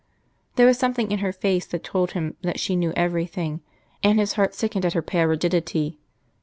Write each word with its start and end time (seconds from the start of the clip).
There 0.55 0.65
was 0.65 0.79
something 0.79 1.11
in 1.11 1.19
her 1.19 1.31
face 1.31 1.67
that 1.67 1.83
told 1.83 2.13
him 2.13 2.35
that 2.41 2.59
she 2.59 2.75
knew 2.75 2.91
everything, 2.95 3.61
and 4.01 4.17
his 4.17 4.33
heart 4.33 4.55
sickened 4.55 4.83
at 4.83 4.93
her 4.93 5.03
pale 5.03 5.27
rigidity. 5.27 5.99